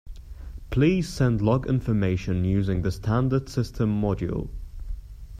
Please 0.71 1.07
send 1.07 1.43
log 1.43 1.67
information 1.67 2.43
using 2.43 2.81
the 2.81 2.91
standard 2.91 3.47
system 3.47 4.01
module. 4.01 4.49